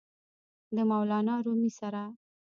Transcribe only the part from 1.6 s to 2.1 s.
سره!!!